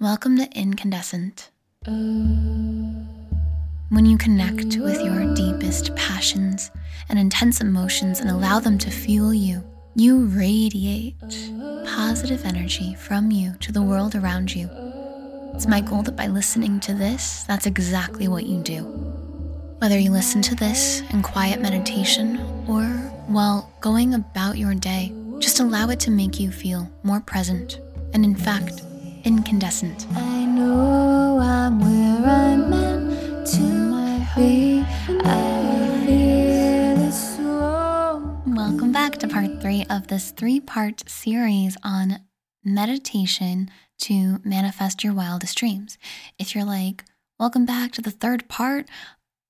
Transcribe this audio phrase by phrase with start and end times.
[0.00, 1.50] Welcome to Incandescent.
[1.84, 3.06] When
[4.06, 6.70] you connect with your deepest passions
[7.10, 9.62] and intense emotions and allow them to fuel you,
[9.94, 11.20] you radiate
[11.84, 14.70] positive energy from you to the world around you.
[15.52, 18.84] It's my goal that by listening to this, that's exactly what you do.
[19.80, 22.86] Whether you listen to this in quiet meditation or
[23.26, 27.80] while going about your day, just allow it to make you feel more present
[28.14, 28.80] and, in fact,
[29.24, 30.06] incandescent.
[30.14, 34.84] I know I'm where I'm meant to be.
[35.24, 38.56] I feel it.
[38.56, 42.20] Welcome back to part three of this three part series on
[42.64, 45.98] meditation to manifest your wildest dreams.
[46.38, 47.04] If you're like,
[47.38, 48.86] welcome back to the third part,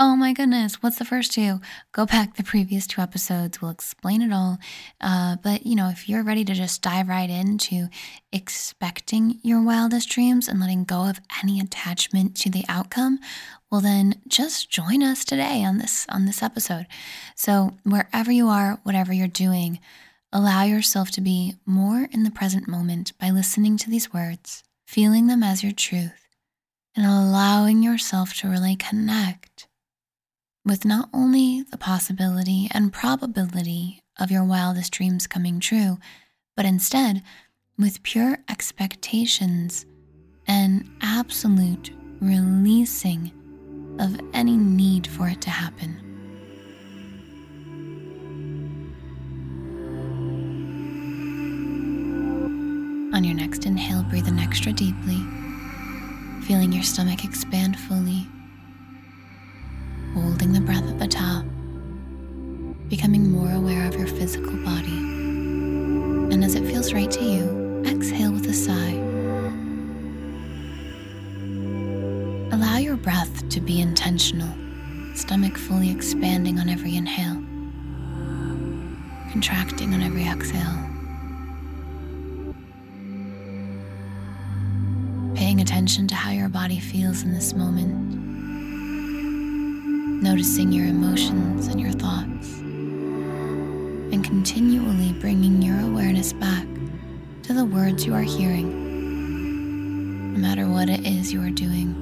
[0.00, 1.60] Oh my goodness, what's the first two?
[1.90, 3.60] Go back the previous two episodes.
[3.60, 4.58] We'll explain it all.
[5.00, 7.88] Uh, but, you know, if you're ready to just dive right into
[8.32, 13.18] expecting your wildest dreams and letting go of any attachment to the outcome,
[13.72, 16.86] well then just join us today on this on this episode.
[17.34, 19.80] So, wherever you are, whatever you're doing,
[20.32, 25.26] allow yourself to be more in the present moment by listening to these words, feeling
[25.26, 26.28] them as your truth,
[26.94, 29.67] and allowing yourself to really connect
[30.68, 35.98] with not only the possibility and probability of your wildest dreams coming true,
[36.56, 37.22] but instead
[37.78, 39.86] with pure expectations
[40.46, 43.32] and absolute releasing
[43.98, 46.04] of any need for it to happen.
[53.14, 55.18] On your next inhale, breathe in extra deeply,
[56.42, 58.26] feeling your stomach expand fully
[60.38, 61.44] holding the breath at the top,
[62.88, 64.96] becoming more aware of your physical body.
[66.32, 68.92] And as it feels right to you, exhale with a sigh.
[72.54, 74.54] Allow your breath to be intentional,
[75.16, 77.42] stomach fully expanding on every inhale,
[79.32, 80.84] contracting on every exhale.
[85.34, 88.17] Paying attention to how your body feels in this moment
[90.20, 96.66] noticing your emotions and your thoughts, and continually bringing your awareness back
[97.44, 98.66] to the words you are hearing,
[100.34, 101.94] no matter what it is you are doing.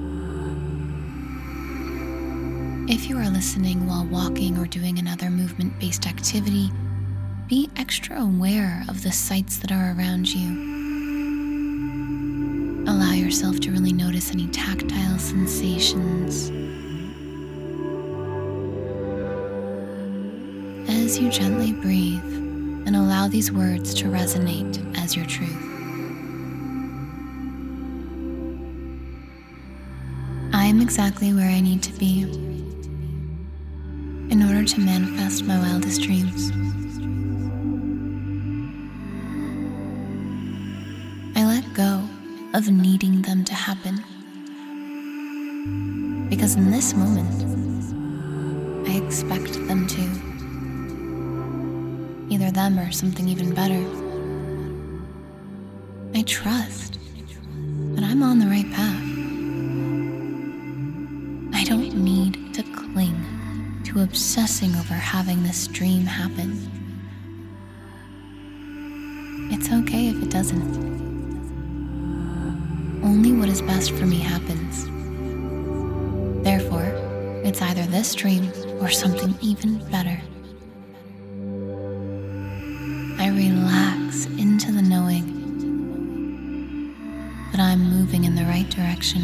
[2.89, 6.71] If you are listening while walking or doing another movement based activity,
[7.47, 10.65] be extra aware of the sights that are around you.
[12.87, 16.49] Allow yourself to really notice any tactile sensations
[21.07, 22.21] as you gently breathe
[22.85, 25.55] and allow these words to resonate as your truth.
[30.53, 32.23] I am exactly where I need to be
[34.33, 36.51] in order to manifest my wildest dreams.
[41.37, 42.03] I let go
[42.53, 44.03] of needing them to happen
[46.29, 47.45] because in this moment,
[48.89, 50.26] I expect them to
[52.29, 53.83] either them or something even better.
[56.13, 56.99] I trust
[57.95, 59.03] that I'm on the right path.
[61.53, 66.73] I don't need to cling to obsessing over having this dream happen.
[69.51, 70.87] It's okay if it doesn't.
[73.03, 74.85] Only what is best for me happens.
[76.43, 76.85] Therefore,
[77.43, 78.51] it's either this dream
[78.81, 80.19] or something even better.
[87.59, 89.21] I'm moving in the right direction.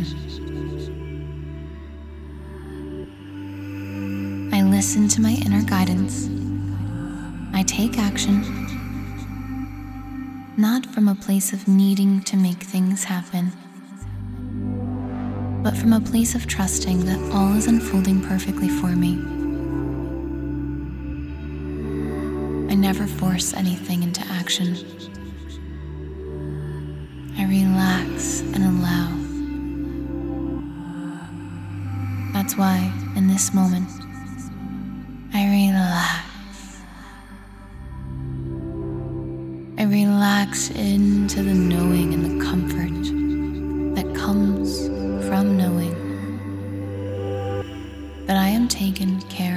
[4.53, 6.30] I listen to my inner guidance.
[7.53, 8.41] I take action,
[10.57, 13.51] not from a place of needing to make things happen,
[15.63, 19.13] but from a place of trusting that all is unfolding perfectly for me.
[22.71, 25.02] I never force anything into action
[27.53, 29.09] relax and allow.
[32.33, 33.88] That's why, in this moment,
[35.35, 36.25] I relax.
[39.77, 43.03] I relax into the knowing and the comfort
[43.97, 44.88] that comes
[45.27, 45.95] from knowing
[48.25, 49.52] that I am taken care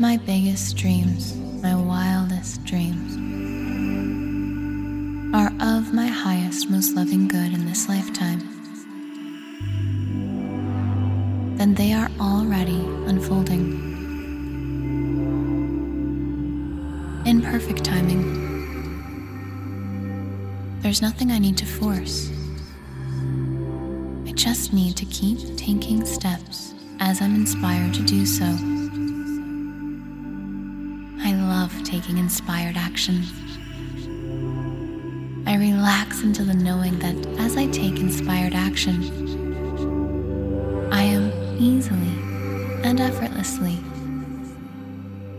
[0.00, 3.14] My biggest dreams, my wildest dreams,
[5.34, 8.40] are of my highest, most loving good in this lifetime,
[11.56, 13.92] then they are already unfolding
[17.24, 18.40] in perfect timing.
[20.80, 22.30] There's nothing I need to force.
[24.26, 28.81] I just need to keep taking steps as I'm inspired to do so.
[31.92, 33.22] Taking inspired action.
[35.46, 38.96] I relax into the knowing that as I take inspired action,
[40.90, 42.16] I am easily
[42.82, 43.76] and effortlessly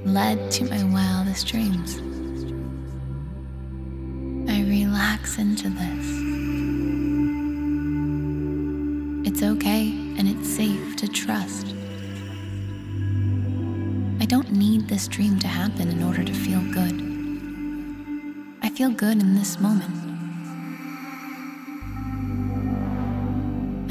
[0.06, 1.98] led to my wildest dreams.
[4.48, 6.06] I relax into this.
[9.28, 9.88] It's okay
[10.20, 11.73] and it's safe to trust.
[14.24, 16.96] I don't need this dream to happen in order to feel good.
[18.62, 19.94] I feel good in this moment.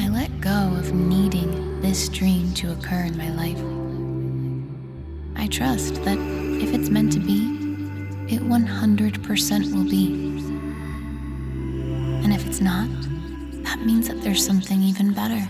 [0.01, 3.63] I let go of needing this dream to occur in my life.
[5.37, 6.17] I trust that
[6.63, 7.43] if it's meant to be,
[8.35, 10.15] it 100% will be.
[12.25, 12.89] And if it's not,
[13.65, 15.47] that means that there's something even better.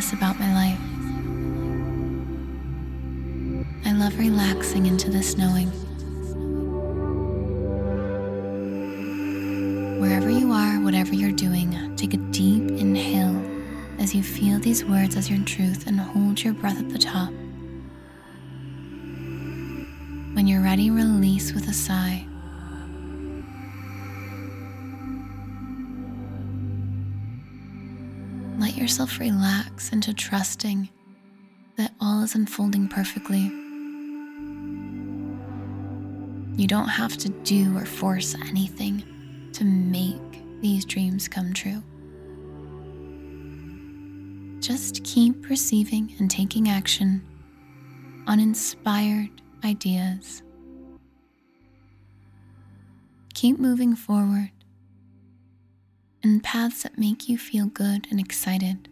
[0.00, 0.80] About my life.
[3.84, 5.68] I love relaxing into this knowing.
[10.00, 13.44] Wherever you are, whatever you're doing, take a deep inhale
[13.98, 17.30] as you feel these words as your truth and hold your breath at the top.
[20.34, 22.26] When you're ready, release with a sigh.
[28.60, 30.90] Let yourself relax into trusting
[31.78, 33.50] that all is unfolding perfectly.
[36.60, 40.20] You don't have to do or force anything to make
[40.60, 41.82] these dreams come true.
[44.60, 47.26] Just keep receiving and taking action
[48.26, 49.30] on inspired
[49.64, 50.42] ideas.
[53.32, 54.50] Keep moving forward
[56.22, 58.88] in paths that make you feel good and excited.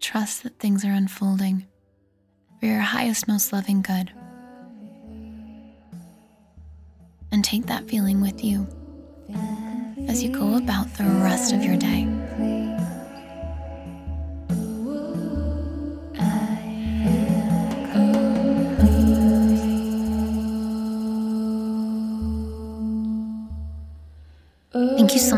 [0.00, 1.66] Trust that things are unfolding
[2.58, 4.12] for your highest, most loving good.
[7.30, 8.66] And take that feeling with you
[10.08, 12.17] as you go about the rest of your day.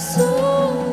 [0.00, 0.89] So